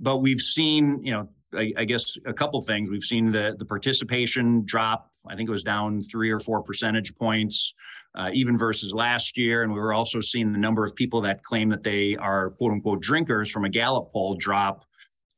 [0.00, 2.90] but we've seen, you know, I, I guess a couple things.
[2.90, 5.10] We've seen the the participation drop.
[5.28, 7.74] I think it was down three or four percentage points,
[8.16, 9.62] uh, even versus last year.
[9.62, 12.72] And we were also seeing the number of people that claim that they are quote
[12.72, 14.84] unquote drinkers from a Gallup poll drop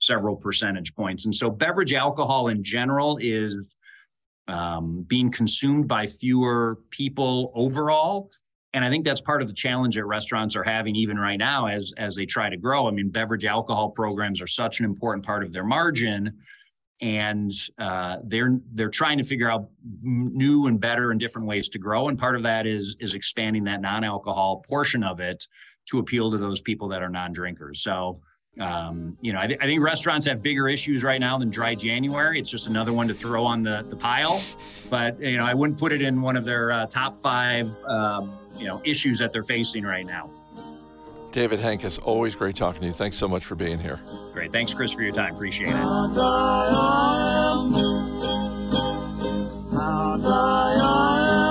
[0.00, 1.24] several percentage points.
[1.24, 3.68] And so beverage alcohol in general is
[4.48, 8.30] um, being consumed by fewer people overall.
[8.72, 11.66] And I think that's part of the challenge that restaurants are having even right now
[11.66, 12.88] as as they try to grow.
[12.88, 16.36] I mean, beverage alcohol programs are such an important part of their margin,
[17.00, 19.68] and uh, they're they're trying to figure out
[20.02, 22.08] new and better and different ways to grow.
[22.08, 25.46] And part of that is is expanding that non-alcohol portion of it
[25.90, 27.80] to appeal to those people that are non-drinkers.
[27.80, 28.20] So
[28.60, 31.74] um, you know, I, th- I, think restaurants have bigger issues right now than dry
[31.74, 32.38] January.
[32.38, 34.40] It's just another one to throw on the, the pile.
[34.88, 38.32] But, you know, I wouldn't put it in one of their uh, top five, um,
[38.56, 40.30] you know, issues that they're facing right now.
[41.32, 42.92] David Henkes, always great talking to you.
[42.92, 43.98] Thanks so much for being here.
[44.32, 44.52] Great.
[44.52, 45.34] Thanks, Chris, for your time.
[45.34, 45.82] Appreciate it.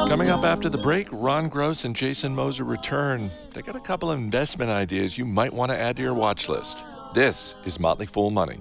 [0.08, 3.30] Coming up after the break, Ron Gross and Jason Moser return.
[3.52, 6.48] They got a couple of investment ideas you might want to add to your watch
[6.48, 6.82] list.
[7.14, 8.60] This is Motley Fool Money.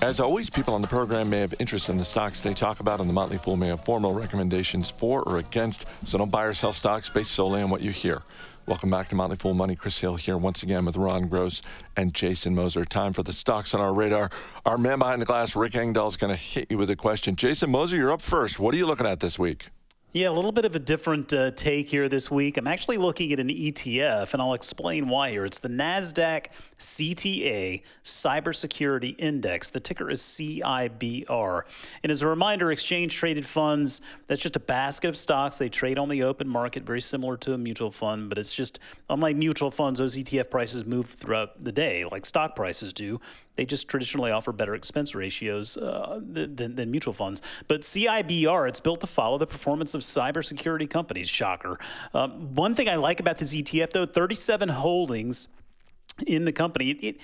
[0.00, 3.00] As always, people on the program may have interest in the stocks they talk about,
[3.00, 6.54] and the Motley Fool may have formal recommendations for or against, so don't buy or
[6.54, 8.22] sell stocks based solely on what you hear.
[8.66, 9.74] Welcome back to Motley Fool Money.
[9.74, 11.62] Chris Hill here once again with Ron Gross
[11.96, 12.84] and Jason Moser.
[12.84, 14.30] Time for the stocks on our radar.
[14.64, 17.34] Our man behind the glass, Rick Engdahl, is going to hit you with a question.
[17.34, 18.60] Jason Moser, you're up first.
[18.60, 19.70] What are you looking at this week?
[20.12, 22.56] Yeah, a little bit of a different uh, take here this week.
[22.56, 25.44] I'm actually looking at an ETF, and I'll explain why here.
[25.44, 26.46] It's the NASDAQ
[26.78, 29.68] CTA Cybersecurity Index.
[29.68, 31.62] The ticker is CIBR.
[32.04, 35.58] And as a reminder, exchange traded funds, that's just a basket of stocks.
[35.58, 38.78] They trade on the open market, very similar to a mutual fund, but it's just,
[39.10, 43.20] unlike mutual funds, those ETF prices move throughout the day, like stock prices do.
[43.56, 47.42] They just traditionally offer better expense ratios uh, than, than, mutual funds.
[47.68, 51.28] But CIBR, it's built to follow the performance of cybersecurity companies.
[51.28, 51.78] Shocker.
[52.14, 55.48] Um, one thing I like about this ETF, though, 37 holdings
[56.26, 56.90] in the company.
[56.90, 57.20] It, it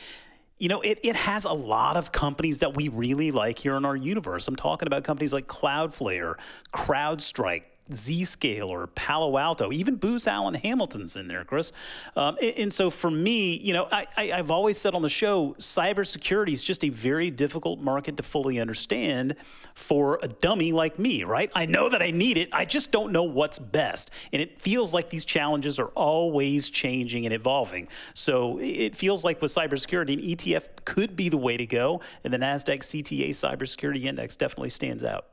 [0.59, 3.85] you know, it, it has a lot of companies that we really like here in
[3.85, 4.47] our universe.
[4.47, 6.37] I'm talking about companies like Cloudflare,
[6.73, 11.73] CrowdStrike, Zscaler, Palo Alto, even Booz Allen Hamilton's in there, Chris.
[12.17, 15.09] Um, and, and, so for me, you know, I, I, have always said on the
[15.09, 19.37] show, cybersecurity is just a very difficult market to fully understand
[19.75, 21.51] for a dummy like me, right?
[21.55, 22.49] I know that I need it.
[22.53, 24.11] I just don't know what's best.
[24.33, 27.89] And it feels like these challenges are always changing and evolving.
[28.15, 32.01] So it feels like with cybersecurity, an ETF could be the way to go.
[32.25, 35.27] And the NASDAQ CTA Cybersecurity Index definitely stands out.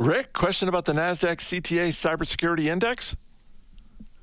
[0.00, 3.14] Rick, question about the NASDAQ CTA Cybersecurity Index?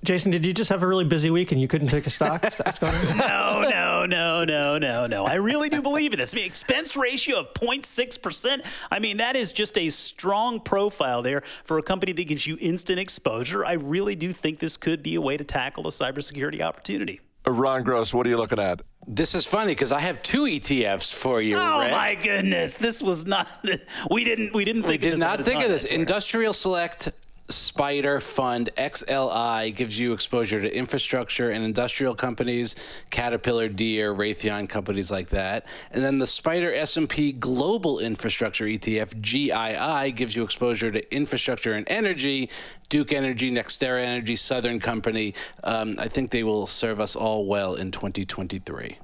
[0.04, 2.42] Jason, did you just have a really busy week and you couldn't take a stock?
[2.82, 5.26] no, no, no, no, no, no.
[5.28, 6.34] I really do believe in this.
[6.34, 8.66] I mean, expense ratio of 0.6%.
[8.90, 12.58] I mean, that is just a strong profile there for a company that gives you
[12.60, 13.64] instant exposure.
[13.64, 17.22] I really do think this could be a way to tackle a cybersecurity opportunity.
[17.46, 18.82] Uh, Ron Gross, what are you looking at?
[19.10, 21.58] This is funny because I have two ETFs for you.
[21.58, 21.92] Oh Rick.
[21.92, 22.76] my goodness!
[22.76, 23.48] This was not.
[24.12, 24.54] We didn't.
[24.54, 25.02] We didn't think.
[25.02, 25.86] We did not think of this.
[25.86, 27.10] Industrial Select
[27.50, 32.76] Spider Fund XLI gives you exposure to infrastructure and industrial companies,
[33.10, 35.66] Caterpillar, Deere, Raytheon companies like that.
[35.92, 41.88] And then the Spider S&P Global Infrastructure ETF GII gives you exposure to infrastructure and
[41.90, 42.50] energy,
[42.90, 45.34] Duke Energy, NextEra Energy, Southern Company.
[45.64, 48.98] Um, I think they will serve us all well in 2023.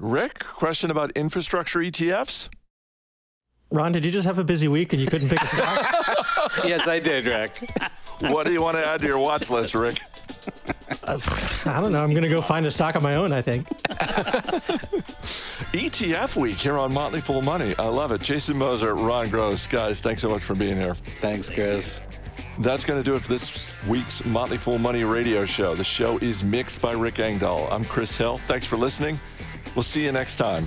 [0.00, 2.48] Rick, question about infrastructure ETFs?
[3.70, 6.64] Ron, did you just have a busy week and you couldn't pick a stock?
[6.64, 7.70] yes, I did, Rick.
[8.20, 9.98] what do you want to add to your watch list, Rick?
[11.02, 11.18] Uh,
[11.66, 12.02] I don't know.
[12.02, 13.68] I'm going to go find a stock of my own, I think.
[15.72, 17.74] ETF week here on Motley Fool Money.
[17.78, 18.22] I love it.
[18.22, 19.66] Jason Moser, Ron Gross.
[19.66, 20.94] Guys, thanks so much for being here.
[21.20, 22.00] Thanks, Chris.
[22.60, 25.74] That's going to do it for this week's Motley Fool Money radio show.
[25.74, 27.68] The show is mixed by Rick Engdahl.
[27.70, 28.38] I'm Chris Hill.
[28.38, 29.20] Thanks for listening.
[29.74, 30.66] We'll see you next time.